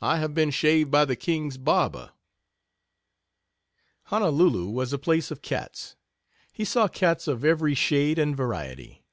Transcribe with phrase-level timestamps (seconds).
[0.00, 2.12] I have been shaved by the king's barber."
[4.04, 5.96] Honolulu was a place of cats.
[6.52, 9.04] He saw cats of every shade and variety.